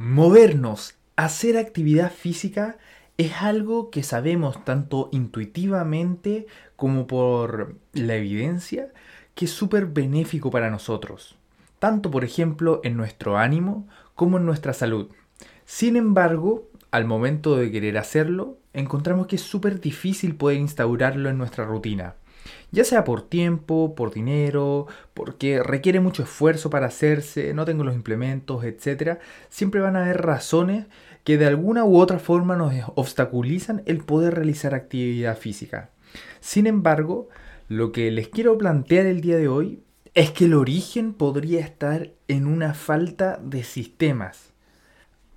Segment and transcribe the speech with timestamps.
[0.00, 2.78] Movernos, hacer actividad física
[3.16, 8.92] es algo que sabemos tanto intuitivamente como por la evidencia
[9.34, 11.36] que es súper benéfico para nosotros,
[11.80, 15.08] tanto por ejemplo en nuestro ánimo como en nuestra salud.
[15.64, 21.38] Sin embargo, al momento de querer hacerlo, encontramos que es súper difícil poder instaurarlo en
[21.38, 22.14] nuestra rutina
[22.70, 27.94] ya sea por tiempo, por dinero, porque requiere mucho esfuerzo para hacerse, no tengo los
[27.94, 29.18] implementos, etc.
[29.48, 30.86] Siempre van a haber razones
[31.24, 35.90] que de alguna u otra forma nos obstaculizan el poder realizar actividad física.
[36.40, 37.28] Sin embargo,
[37.68, 39.82] lo que les quiero plantear el día de hoy
[40.14, 44.52] es que el origen podría estar en una falta de sistemas.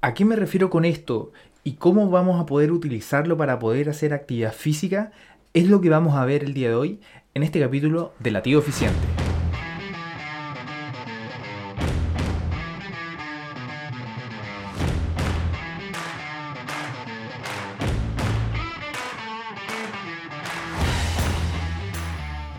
[0.02, 1.32] ¿A qué me refiero con esto?
[1.64, 5.12] ¿Y cómo vamos a poder utilizarlo para poder hacer actividad física?
[5.54, 7.02] Es lo que vamos a ver el día de hoy
[7.34, 9.00] en este capítulo de Latido Eficiente.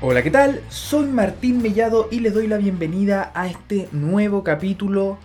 [0.00, 0.62] Hola, ¿qué tal?
[0.68, 5.18] Soy Martín Mellado y les doy la bienvenida a este nuevo capítulo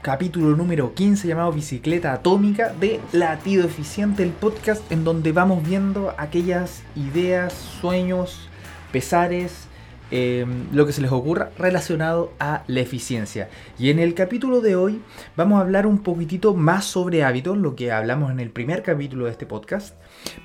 [0.00, 6.12] capítulo número 15 llamado Bicicleta Atómica de Latido Eficiente, el podcast en donde vamos viendo
[6.18, 8.48] aquellas ideas, sueños,
[8.92, 9.68] pesares,
[10.10, 13.48] em, lo que se les ocurra relacionado a la eficiencia.
[13.78, 15.00] Y en el capítulo de hoy
[15.36, 19.24] vamos a hablar un poquitito más sobre hábitos, lo que hablamos en el primer capítulo
[19.24, 19.96] de este podcast,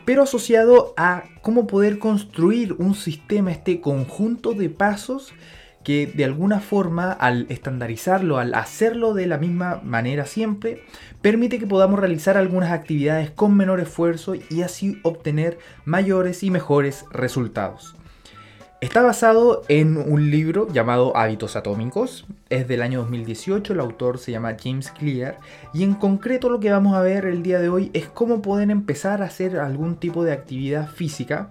[0.05, 5.33] pero asociado a cómo poder construir un sistema, este conjunto de pasos
[5.87, 10.83] que de alguna forma al estandarizarlo, al hacerlo de la misma manera siempre,
[11.21, 17.05] permite que podamos realizar algunas actividades con menor esfuerzo y así obtener mayores y mejores
[17.09, 17.95] resultados.
[18.79, 24.31] Está basado en un libro llamado Hábitos Atómicos, es del año 2018, el autor se
[24.31, 25.39] llama James Clear.
[25.73, 28.69] Y en concreto lo que vamos a ver el día de hoy es cómo pueden
[28.69, 31.49] empezar a hacer algún tipo de actividad física.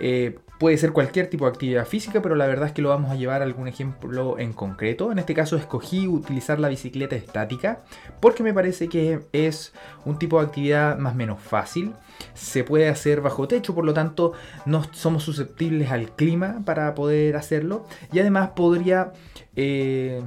[0.00, 3.12] Eh, Puede ser cualquier tipo de actividad física, pero la verdad es que lo vamos
[3.12, 5.12] a llevar a algún ejemplo en concreto.
[5.12, 7.82] En este caso escogí utilizar la bicicleta estática
[8.18, 9.72] porque me parece que es
[10.04, 11.94] un tipo de actividad más o menos fácil.
[12.34, 14.32] Se puede hacer bajo techo, por lo tanto
[14.66, 17.86] no somos susceptibles al clima para poder hacerlo.
[18.12, 19.12] Y además podría...
[19.54, 20.22] Eh,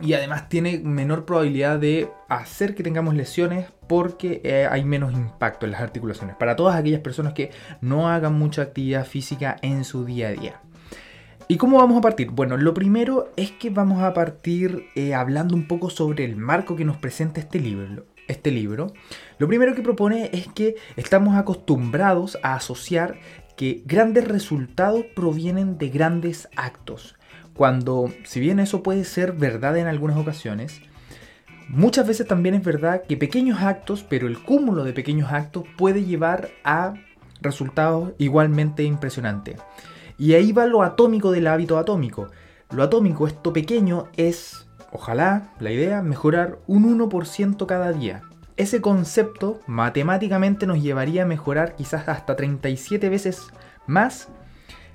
[0.00, 5.66] y además tiene menor probabilidad de hacer que tengamos lesiones porque eh, hay menos impacto
[5.66, 6.36] en las articulaciones.
[6.36, 10.60] Para todas aquellas personas que no hagan mucha actividad física en su día a día.
[11.48, 12.30] ¿Y cómo vamos a partir?
[12.30, 16.74] Bueno, lo primero es que vamos a partir eh, hablando un poco sobre el marco
[16.74, 18.06] que nos presenta este libro.
[18.26, 18.92] Este libro.
[19.38, 23.20] Lo primero que propone es que estamos acostumbrados a asociar
[23.56, 27.14] que grandes resultados provienen de grandes actos.
[27.56, 30.82] Cuando, si bien eso puede ser verdad en algunas ocasiones,
[31.68, 36.04] muchas veces también es verdad que pequeños actos, pero el cúmulo de pequeños actos puede
[36.04, 36.94] llevar a
[37.40, 39.60] resultados igualmente impresionantes.
[40.18, 42.28] Y ahí va lo atómico del hábito atómico.
[42.70, 48.22] Lo atómico, esto pequeño, es, ojalá, la idea, mejorar un 1% cada día.
[48.56, 53.48] Ese concepto matemáticamente nos llevaría a mejorar quizás hasta 37 veces
[53.86, 54.28] más,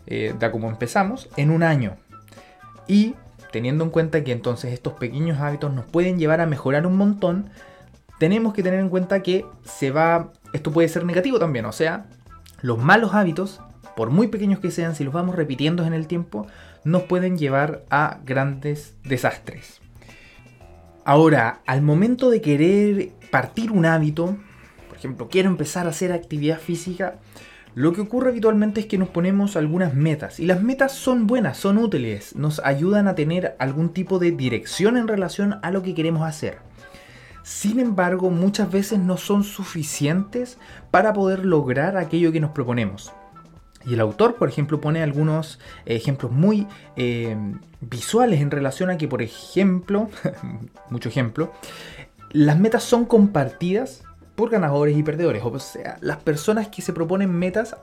[0.07, 1.97] eh, de como empezamos, en un año.
[2.91, 3.15] Y
[3.53, 7.49] teniendo en cuenta que entonces estos pequeños hábitos nos pueden llevar a mejorar un montón,
[8.19, 12.07] tenemos que tener en cuenta que se va, esto puede ser negativo también, o sea,
[12.61, 13.61] los malos hábitos,
[13.95, 16.47] por muy pequeños que sean, si los vamos repitiendo en el tiempo,
[16.83, 19.79] nos pueden llevar a grandes desastres.
[21.05, 24.35] Ahora, al momento de querer partir un hábito,
[24.89, 27.19] por ejemplo, quiero empezar a hacer actividad física,
[27.73, 31.57] lo que ocurre habitualmente es que nos ponemos algunas metas y las metas son buenas,
[31.57, 35.95] son útiles, nos ayudan a tener algún tipo de dirección en relación a lo que
[35.95, 36.57] queremos hacer.
[37.43, 40.57] Sin embargo, muchas veces no son suficientes
[40.91, 43.13] para poder lograr aquello que nos proponemos.
[43.85, 46.67] Y el autor, por ejemplo, pone algunos ejemplos muy
[46.97, 47.35] eh,
[47.79, 50.09] visuales en relación a que, por ejemplo,
[50.89, 51.51] mucho ejemplo,
[52.31, 54.03] las metas son compartidas
[54.35, 55.43] por ganadores y perdedores.
[55.43, 57.75] O sea, las personas que se proponen metas,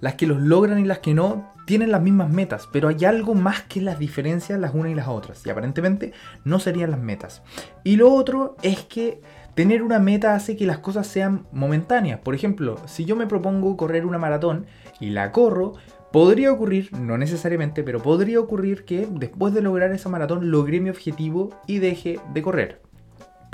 [0.00, 3.34] las que los logran y las que no, tienen las mismas metas, pero hay algo
[3.34, 5.46] más que las diferencias las unas y las otras.
[5.46, 6.12] Y aparentemente
[6.44, 7.42] no serían las metas.
[7.84, 9.20] Y lo otro es que
[9.54, 12.20] tener una meta hace que las cosas sean momentáneas.
[12.20, 14.66] Por ejemplo, si yo me propongo correr una maratón
[15.00, 15.74] y la corro,
[16.14, 20.88] Podría ocurrir, no necesariamente, pero podría ocurrir que después de lograr esa maratón logré mi
[20.88, 22.82] objetivo y deje de correr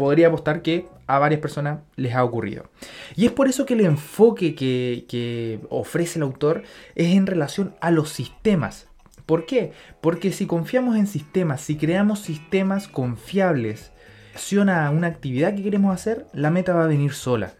[0.00, 2.70] podría apostar que a varias personas les ha ocurrido.
[3.16, 6.62] Y es por eso que el enfoque que, ofrece el autor
[6.94, 8.88] es en relación a los sistemas.
[9.26, 9.72] ¿Por qué?
[10.00, 13.92] Porque si confiamos en sistemas, si creamos sistemas confiables,
[14.34, 17.52] a una actividad que queremos hacer, la meta va a venir sola.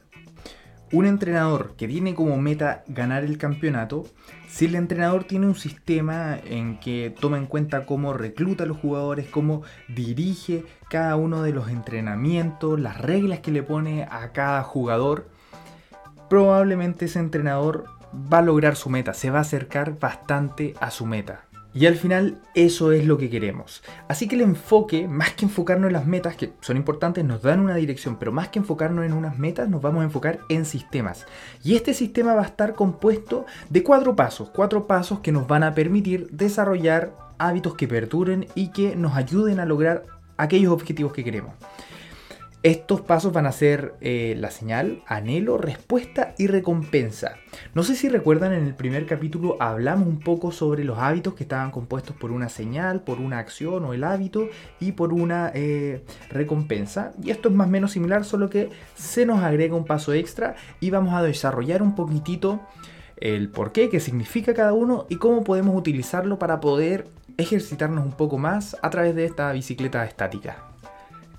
[0.93, 4.06] Un entrenador que tiene como meta ganar el campeonato,
[4.50, 8.79] si el entrenador tiene un sistema en que toma en cuenta cómo recluta a los
[8.79, 14.62] jugadores, cómo dirige cada uno de los entrenamientos, las reglas que le pone a cada
[14.64, 15.31] jugador,
[16.29, 21.06] probablemente ese entrenador va a lograr su meta, se va a acercar bastante a su
[21.06, 21.50] meta.
[21.72, 23.82] Y al final eso es lo que queremos.
[24.08, 27.61] Así que el enfoque, más que enfocarnos en las metas, que son importantes, nos dan
[27.61, 31.26] una dirección, pero más que enfocarnos en unas metas, nos vamos a enfocar en sistemas.
[31.62, 35.62] Y este sistema va a estar compuesto de cuatro pasos, cuatro pasos que nos van
[35.62, 40.05] a permitir desarrollar hábitos que perduren y que nos ayuden a lograr
[40.37, 41.55] aquellos objetivos que queremos.
[42.62, 47.36] Estos pasos van a ser eh, la señal, anhelo, respuesta y recompensa.
[47.74, 51.44] No sé si recuerdan en el primer capítulo hablamos un poco sobre los hábitos que
[51.44, 54.46] estaban compuestos por una señal, por una acción o el hábito
[54.78, 57.12] y por una eh, recompensa.
[57.22, 60.54] Y esto es más o menos similar, solo que se nos agrega un paso extra
[60.80, 62.60] y vamos a desarrollar un poquitito
[63.16, 67.08] el por qué, qué significa cada uno y cómo podemos utilizarlo para poder
[67.38, 70.69] ejercitarnos un poco más a través de esta bicicleta estática.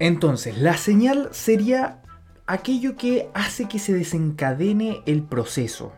[0.01, 2.01] Entonces, la señal sería
[2.47, 5.93] aquello que hace que se desencadene el proceso.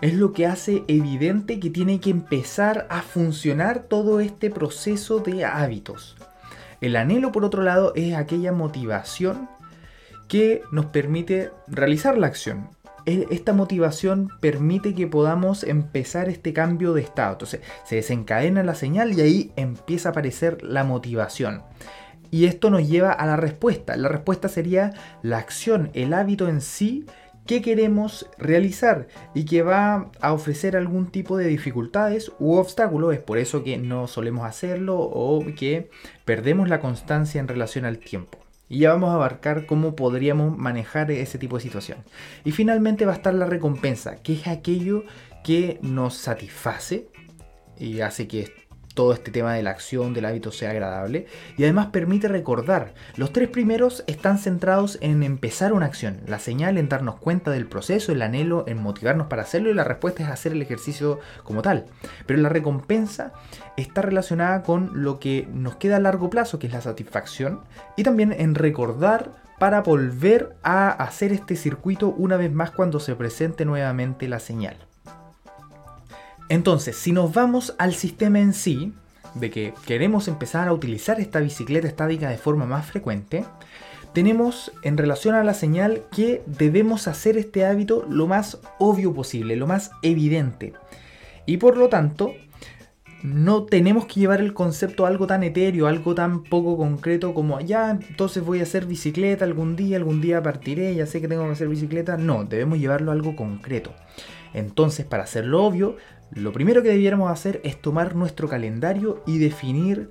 [0.00, 5.44] Es lo que hace evidente que tiene que empezar a funcionar todo este proceso de
[5.44, 6.16] hábitos.
[6.80, 9.50] El anhelo, por otro lado, es aquella motivación
[10.26, 12.70] que nos permite realizar la acción.
[13.04, 17.32] Esta motivación permite que podamos empezar este cambio de estado.
[17.32, 21.64] Entonces se desencadena la señal y ahí empieza a aparecer la motivación.
[22.30, 23.96] Y esto nos lleva a la respuesta.
[23.96, 24.92] La respuesta sería
[25.22, 27.06] la acción, el hábito en sí
[27.46, 33.12] que queremos realizar y que va a ofrecer algún tipo de dificultades u obstáculos.
[33.12, 35.90] Es por eso que no solemos hacerlo o que
[36.24, 38.38] perdemos la constancia en relación al tiempo.
[38.68, 41.98] Y ya vamos a abarcar cómo podríamos manejar ese tipo de situación.
[42.44, 45.02] Y finalmente va a estar la recompensa, que es aquello
[45.42, 47.08] que nos satisface
[47.76, 48.52] y hace que
[49.00, 51.24] todo este tema de la acción, del hábito sea agradable
[51.56, 52.92] y además permite recordar.
[53.16, 57.66] Los tres primeros están centrados en empezar una acción, la señal en darnos cuenta del
[57.66, 61.62] proceso, el anhelo en motivarnos para hacerlo y la respuesta es hacer el ejercicio como
[61.62, 61.86] tal.
[62.26, 63.32] Pero la recompensa
[63.78, 67.60] está relacionada con lo que nos queda a largo plazo, que es la satisfacción,
[67.96, 73.16] y también en recordar para volver a hacer este circuito una vez más cuando se
[73.16, 74.89] presente nuevamente la señal.
[76.50, 78.92] Entonces, si nos vamos al sistema en sí,
[79.34, 83.44] de que queremos empezar a utilizar esta bicicleta estática de forma más frecuente,
[84.12, 89.54] tenemos en relación a la señal que debemos hacer este hábito lo más obvio posible,
[89.54, 90.72] lo más evidente.
[91.46, 92.34] Y por lo tanto,
[93.22, 97.60] no tenemos que llevar el concepto a algo tan etéreo, algo tan poco concreto como
[97.60, 101.44] ya, entonces voy a hacer bicicleta algún día, algún día partiré, ya sé que tengo
[101.44, 102.16] que hacer bicicleta.
[102.16, 103.94] No, debemos llevarlo a algo concreto.
[104.52, 105.96] Entonces, para hacerlo obvio,
[106.32, 110.10] lo primero que debiéramos hacer es tomar nuestro calendario y definir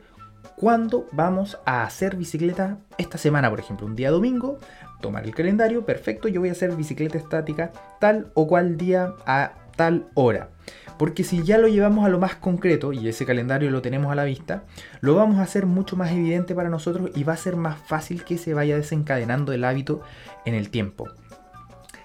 [0.55, 4.59] cuándo vamos a hacer bicicleta esta semana, por ejemplo, un día domingo,
[5.01, 9.53] tomar el calendario, perfecto, yo voy a hacer bicicleta estática tal o cual día a
[9.77, 10.49] tal hora.
[10.97, 14.15] Porque si ya lo llevamos a lo más concreto y ese calendario lo tenemos a
[14.15, 14.63] la vista,
[14.99, 18.25] lo vamos a hacer mucho más evidente para nosotros y va a ser más fácil
[18.25, 20.01] que se vaya desencadenando el hábito
[20.45, 21.07] en el tiempo.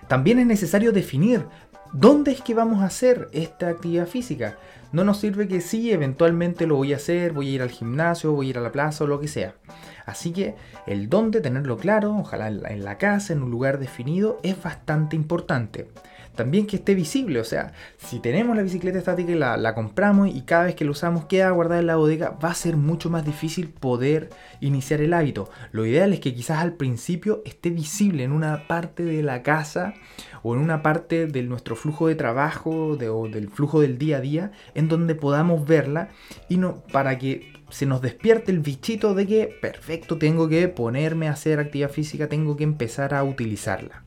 [0.07, 1.47] También es necesario definir
[1.95, 4.59] ¿Dónde es que vamos a hacer esta actividad física?
[4.91, 8.33] No nos sirve que sí, eventualmente lo voy a hacer, voy a ir al gimnasio,
[8.33, 9.55] voy a ir a la plaza o lo que sea.
[10.05, 10.57] Así que
[10.89, 15.87] el dónde, tenerlo claro, ojalá en la casa, en un lugar definido, es bastante importante
[16.35, 17.41] también que esté visible.
[17.41, 20.91] O sea, si tenemos la bicicleta estática y la, compramos y cada vez que la
[20.91, 25.15] usamos queda guardada en la bodega, va a ser mucho más difícil poder iniciar el
[25.15, 25.49] hábito.
[25.73, 29.95] Lo ideal es que quizás al principio esté visible en una parte de la casa
[30.43, 34.21] o en una parte de nuestro flujo de trabajo o del flujo del día a
[34.21, 36.09] día en donde podamos verla
[36.49, 41.29] y no para que se nos despierte el bichito de que perfecto tengo que ponerme
[41.29, 44.04] a hacer actividad física, tengo que empezar a utilizarla.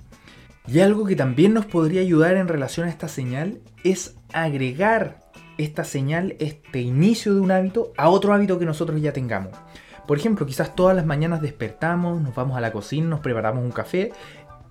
[0.67, 5.21] Y algo que también nos podría ayudar en relación a esta señal es agregar
[5.57, 9.53] esta señal, este inicio de un hábito, a otro hábito que nosotros ya tengamos.
[10.07, 13.71] Por ejemplo, quizás todas las mañanas despertamos, nos vamos a la cocina, nos preparamos un
[13.71, 14.11] café.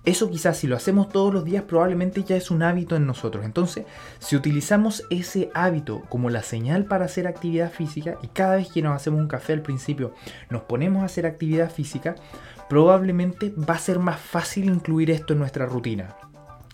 [0.05, 3.43] Eso quizás si lo hacemos todos los días probablemente ya es un hábito en nosotros.
[3.43, 3.85] Entonces,
[4.19, 8.81] si utilizamos ese hábito como la señal para hacer actividad física y cada vez que
[8.81, 10.13] nos hacemos un café al principio
[10.49, 12.15] nos ponemos a hacer actividad física,
[12.69, 16.15] probablemente va a ser más fácil incluir esto en nuestra rutina.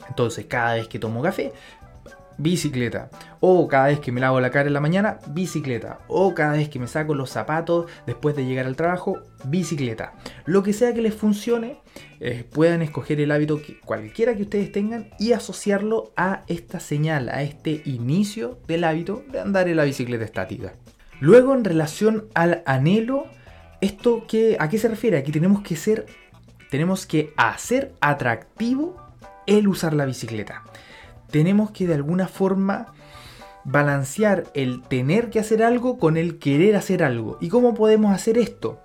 [0.09, 1.53] Entonces, cada vez que tomo café,
[2.37, 3.09] bicicleta.
[3.39, 5.99] O cada vez que me lavo la cara en la mañana, bicicleta.
[6.07, 10.13] O cada vez que me saco los zapatos después de llegar al trabajo, bicicleta.
[10.45, 11.77] Lo que sea que les funcione,
[12.19, 17.29] eh, puedan escoger el hábito que, cualquiera que ustedes tengan y asociarlo a esta señal,
[17.29, 20.73] a este inicio del hábito de andar en la bicicleta estática.
[21.19, 23.25] Luego, en relación al anhelo,
[23.83, 25.17] ¿esto qué, a qué se refiere?
[25.17, 26.05] Aquí tenemos que ser,
[26.71, 28.97] tenemos que hacer atractivo
[29.45, 30.63] el usar la bicicleta
[31.33, 32.93] tenemos que de alguna forma
[33.63, 37.39] balancear el tener que hacer algo con el querer hacer algo.
[37.41, 38.79] ¿Y cómo podemos hacer esto?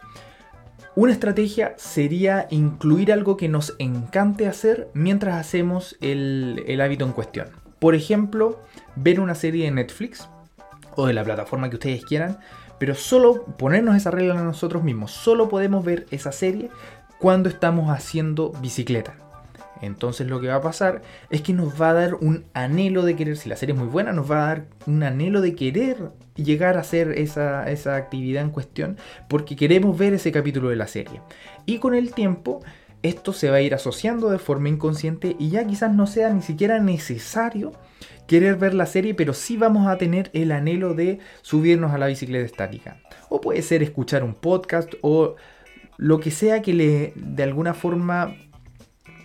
[0.94, 7.48] Una estrategia sería incluir algo que nos encante hacer mientras hacemos el, hábito en cuestión.
[7.78, 8.62] Por ejemplo,
[8.96, 10.26] ver una serie de Netflix
[10.96, 12.38] o de la plataforma que ustedes quieran,
[12.78, 15.10] pero solo ponernos esa regla a nosotros mismos.
[15.10, 16.70] Solo podemos ver esa serie
[17.18, 19.14] cuando estamos haciendo bicicleta.
[19.80, 23.16] Entonces lo que va a pasar es que nos va a dar un anhelo de
[23.16, 26.10] querer, si la serie es muy buena, nos va a dar un anhelo de querer
[26.34, 27.64] llegar a hacer esa,
[27.96, 28.96] actividad en cuestión
[29.28, 31.20] porque queremos ver ese capítulo de la serie.
[31.66, 32.62] Y con el tiempo
[33.02, 36.42] esto se va a ir asociando de forma inconsciente y ya quizás no sea ni
[36.42, 37.72] siquiera necesario
[38.26, 42.08] querer ver la serie, pero sí vamos a tener el anhelo de subirnos a la
[42.08, 43.00] bicicleta estática.
[43.28, 45.36] O puede ser escuchar un podcast o
[45.96, 48.36] lo que sea que le de alguna forma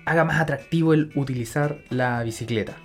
[0.06, 2.77] haga más atractivo el utilizar la bicicleta.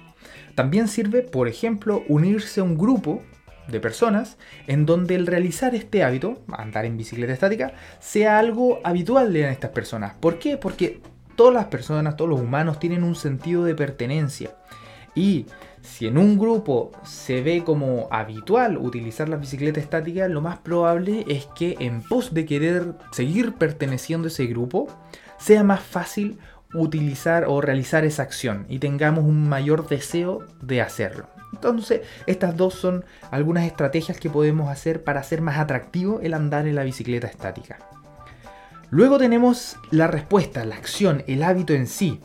[0.55, 3.23] También sirve, por ejemplo, unirse a un grupo
[3.69, 9.33] de personas en donde el realizar este hábito, andar en bicicleta estática, sea algo habitual
[9.33, 10.15] de estas personas.
[10.15, 10.57] ¿Por qué?
[10.57, 11.01] Porque
[11.37, 14.51] todas las personas, todos los humanos tienen un sentido de pertenencia.
[15.15, 15.47] Y
[15.83, 21.25] si en un grupo se ve como habitual utilizar la bicicleta estática, lo más probable
[21.29, 24.89] es que en pos de querer seguir perteneciendo a ese grupo,
[25.39, 26.39] sea más fácil
[26.75, 31.29] utilizar o realizar esa acción y tengamos un mayor deseo de hacerlo.
[31.53, 36.67] Entonces, estas dos son algunas estrategias que podemos hacer para hacer más atractivo el andar
[36.67, 37.79] en la bicicleta estática.
[38.91, 42.21] Luego tenemos la respuesta, la acción, el hábito en sí.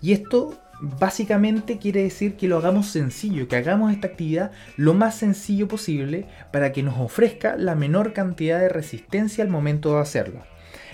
[0.00, 5.14] Y esto básicamente quiere decir que lo hagamos sencillo, que hagamos esta actividad lo más
[5.14, 10.42] sencillo posible para que nos ofrezca la menor cantidad de resistencia al momento de hacerlo.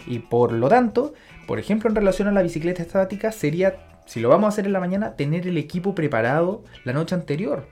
[0.07, 1.15] Y por lo tanto,
[1.47, 4.75] por ejemplo, en relación a la bicicleta estática, sería, si lo vamos a hacer en
[4.75, 7.67] la mañana, tener el equipo preparado la noche anterior.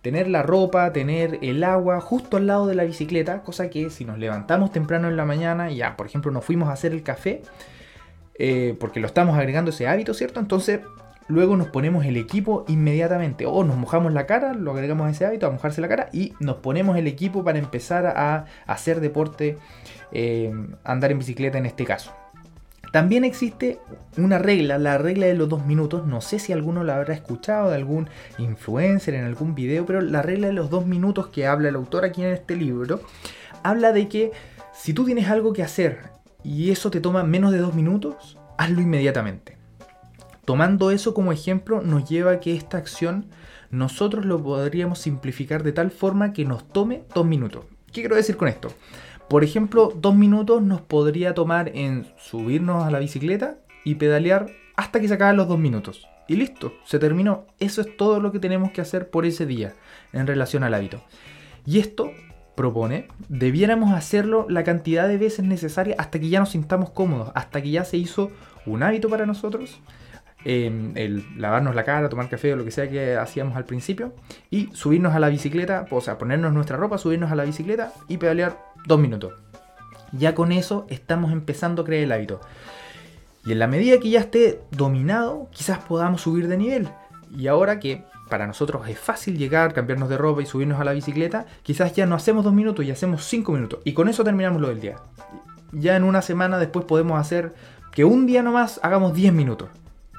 [0.00, 4.06] Tener la ropa, tener el agua justo al lado de la bicicleta, cosa que si
[4.06, 7.42] nos levantamos temprano en la mañana ya, por ejemplo, nos fuimos a hacer el café,
[8.38, 10.40] eh, porque lo estamos agregando ese hábito, ¿cierto?
[10.40, 10.80] Entonces,
[11.28, 13.46] luego nos ponemos el equipo inmediatamente.
[13.46, 16.34] O nos mojamos la cara, lo agregamos a ese hábito, a mojarse la cara, y
[16.40, 19.58] nos ponemos el equipo para empezar a hacer deporte,
[20.12, 20.52] eh,
[20.84, 22.12] andar en bicicleta en este caso.
[22.92, 23.78] También existe
[24.16, 26.06] una regla, la regla de los dos minutos.
[26.06, 28.08] No sé si alguno la habrá escuchado de algún
[28.38, 32.04] influencer en algún video, pero la regla de los dos minutos que habla el autor
[32.04, 33.00] aquí en este libro
[33.62, 34.32] habla de que
[34.72, 35.98] si tú tienes algo que hacer
[36.42, 39.57] y eso te toma menos de dos minutos, hazlo inmediatamente.
[40.48, 43.26] Tomando eso como ejemplo, nos lleva a que esta acción
[43.70, 47.66] nosotros lo podríamos simplificar de tal forma que nos tome dos minutos.
[47.92, 48.72] ¿Qué quiero decir con esto?
[49.28, 55.00] Por ejemplo, dos minutos nos podría tomar en subirnos a la bicicleta y pedalear hasta
[55.00, 56.08] que se acaben los dos minutos.
[56.28, 57.44] Y listo, se terminó.
[57.58, 59.74] Eso es todo lo que tenemos que hacer por ese día
[60.14, 61.02] en relación al hábito.
[61.66, 62.10] Y esto
[62.54, 67.60] propone, debiéramos hacerlo la cantidad de veces necesaria hasta que ya nos sintamos cómodos, hasta
[67.60, 68.30] que ya se hizo
[68.64, 69.78] un hábito para nosotros,
[70.48, 74.14] em, el lavarnos la cara, tomar café o lo que sea que hacíamos al principio,
[74.50, 78.16] y subirnos a la bicicleta, o sea, ponernos nuestra ropa, subirnos a la bicicleta y
[78.16, 79.34] pedalear dos minutos.
[80.12, 82.40] Ya con eso estamos empezando a crear el hábito.
[83.44, 86.88] Y en la medida que ya esté dominado, quizás podamos subir de nivel.
[87.36, 90.92] Y ahora que para nosotros es fácil llegar, cambiarnos de ropa y subirnos a la
[90.92, 93.80] bicicleta, quizás ya no hacemos dos minutos y hacemos cinco minutos.
[93.84, 94.96] Y con eso terminamos lo del día.
[95.72, 97.54] Ya en una semana después podemos hacer
[97.92, 99.68] que un día nomás hagamos 10 minutos.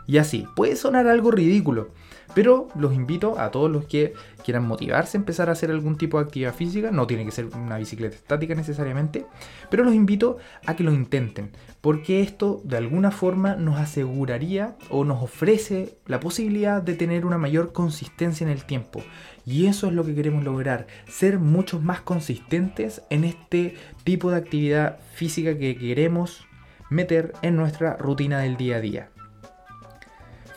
[0.09, 1.89] Y así, puede sonar algo ridículo,
[2.33, 6.17] pero los invito a todos los que quieran motivarse a empezar a hacer algún tipo
[6.17, 9.27] de actividad física, no tiene que ser una bicicleta estática necesariamente,
[9.69, 15.05] pero los invito a que lo intenten, porque esto de alguna forma nos aseguraría o
[15.05, 19.03] nos ofrece la posibilidad de tener una mayor consistencia en el tiempo.
[19.45, 23.75] Y eso es lo que queremos lograr, ser mucho más consistentes en este
[24.05, 26.47] tipo de actividad física que queremos
[26.89, 29.09] meter en nuestra rutina del día a día.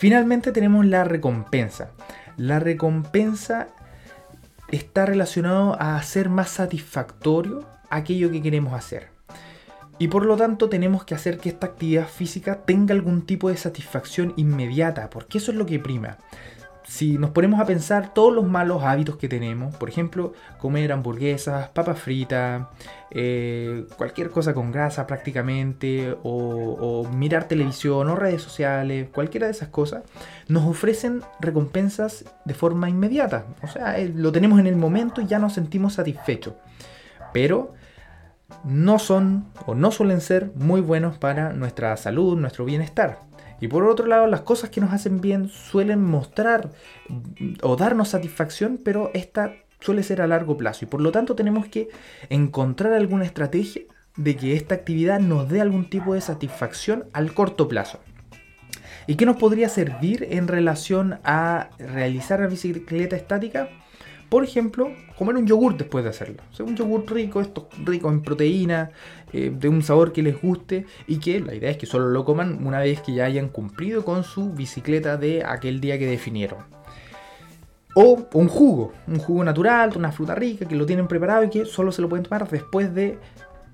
[0.02, 1.92] Finalmente tenemos la recompensa.
[2.36, 3.68] La recompensa
[4.72, 9.10] está relacionado a hacer más satisfactorio aquello que queremos hacer.
[10.00, 13.56] Y por lo tanto tenemos que hacer que esta actividad física tenga algún tipo de
[13.56, 16.18] satisfacción inmediata, porque eso es lo que prima.
[16.84, 21.68] Si nos ponemos a pensar todos los malos hábitos que tenemos, por ejemplo, comer hamburguesas,
[21.68, 22.66] papas fritas,
[23.10, 29.68] eh, cualquier cosa con grasa prácticamente, o, mirar televisión o redes sociales, cualquiera de esas
[29.68, 30.02] cosas,
[30.48, 33.46] nos ofrecen recompensas de forma inmediata.
[33.62, 36.54] O sea, eh, lo tenemos en el momento y ya nos sentimos satisfechos.
[37.32, 37.74] Pero
[38.64, 43.20] no son o no suelen ser muy buenos para nuestra salud, nuestro bienestar.
[43.62, 46.70] Y por otro lado, las cosas que nos hacen bien suelen mostrar
[47.62, 50.84] o darnos satisfacción, pero esta suele ser a largo plazo.
[50.84, 51.88] Y por lo tanto tenemos que
[52.28, 53.82] encontrar alguna estrategia
[54.16, 58.00] de que esta actividad nos dé algún tipo de satisfacción al corto plazo.
[59.06, 63.68] ¿Y qué nos podría servir en relación a realizar la bicicleta estática?
[64.32, 66.42] Por ejemplo, comer un yogur después de hacerlo.
[66.60, 68.90] Un yogur rico, esto rico en proteína,
[69.30, 72.24] eh, de un sabor que les guste y que la idea es que solo lo
[72.24, 76.60] coman una vez que ya hayan cumplido con su bicicleta de aquel día que definieron.
[77.94, 81.66] O un jugo, un jugo natural, una fruta rica que lo tienen preparado y que
[81.66, 83.18] solo se lo pueden tomar después de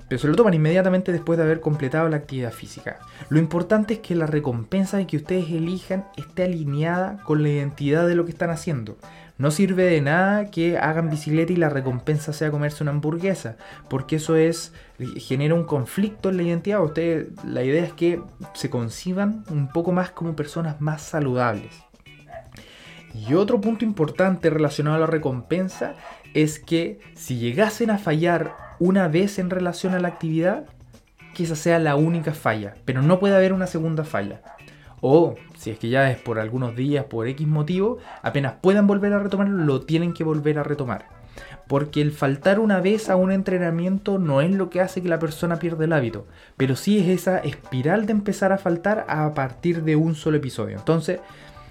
[0.09, 2.99] pero se lo toman inmediatamente después de haber completado la actividad física.
[3.29, 8.15] Lo importante es que la recompensa que ustedes elijan esté alineada con la identidad de
[8.15, 8.97] lo que están haciendo.
[9.39, 13.57] No sirve de nada que hagan bicicleta y la recompensa sea comerse una hamburguesa,
[13.89, 14.73] porque eso es
[15.17, 16.83] genera un conflicto en la identidad.
[16.83, 18.21] Ustedes, la idea es que
[18.55, 21.73] se conciban un poco más como personas más saludables.
[23.15, 25.95] Y otro punto importante relacionado a la recompensa
[26.35, 30.67] es que si llegasen a fallar una vez en relación a la actividad,
[31.35, 34.43] que esa sea la única falla, pero no puede haber una segunda falla.
[35.01, 39.13] O si es que ya es por algunos días, por X motivo, apenas puedan volver
[39.13, 41.07] a retomarlo, lo tienen que volver a retomar.
[41.69, 45.19] Porque el faltar una vez a un entrenamiento no es lo que hace que la
[45.19, 46.27] persona pierda el hábito,
[46.57, 50.77] pero sí es esa espiral de empezar a faltar a partir de un solo episodio.
[50.77, 51.21] Entonces,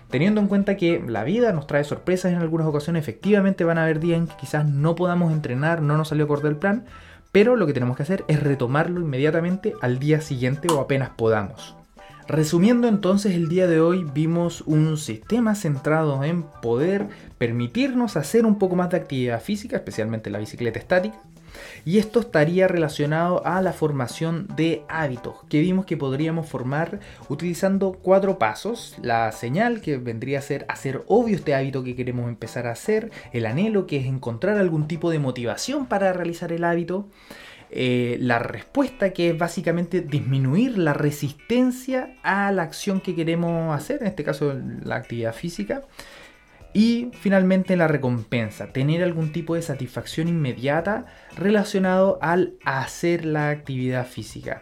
[0.10, 3.84] teniendo en cuenta que la vida nos trae sorpresas en algunas ocasiones, efectivamente van a
[3.84, 6.86] haber días en que quizás no podamos entrenar, no nos salió acorde el plan,
[7.32, 11.77] pero lo que tenemos que hacer es retomarlo inmediatamente al día siguiente o apenas podamos.
[12.28, 18.60] Resumiendo entonces el día de hoy vimos un sistema centrado en poder permitirnos hacer un
[18.60, 21.18] poco más de actividad física, especialmente la bicicleta estática,
[21.86, 27.00] y esto estaría relacionado a la formación de hábitos, que vimos que podríamos formar
[27.30, 28.98] utilizando cuatro pasos.
[29.02, 33.10] La señal, que vendría a ser hacer obvio este hábito que queremos empezar a hacer.
[33.32, 37.08] El anhelo, que es encontrar algún tipo de motivación para realizar el hábito.
[37.70, 44.02] Eh, la respuesta que es básicamente disminuir la resistencia a la acción que queremos hacer,
[44.02, 44.54] en este caso
[44.84, 45.84] la actividad física.
[46.74, 54.06] Y finalmente la recompensa, tener algún tipo de satisfacción inmediata relacionado al hacer la actividad
[54.06, 54.62] física.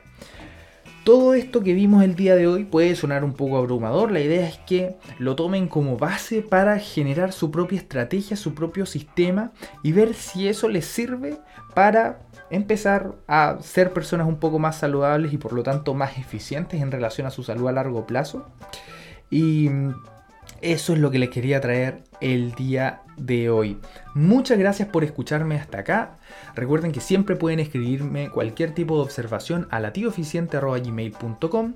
[1.05, 4.47] Todo esto que vimos el día de hoy puede sonar un poco abrumador, la idea
[4.47, 9.51] es que lo tomen como base para generar su propia estrategia, su propio sistema
[9.83, 11.37] y ver si eso les sirve
[11.75, 16.81] para empezar a ser personas un poco más saludables y por lo tanto más eficientes
[16.81, 18.45] en relación a su salud a largo plazo.
[19.29, 19.69] Y
[20.61, 23.79] eso es lo que les quería traer el día de hoy.
[24.13, 26.17] Muchas gracias por escucharme hasta acá.
[26.55, 31.73] Recuerden que siempre pueden escribirme cualquier tipo de observación a latioeficiente.gmail.com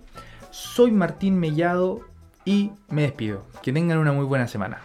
[0.51, 2.01] Soy Martín Mellado
[2.45, 3.43] y me despido.
[3.62, 4.79] Que tengan una muy buena semana.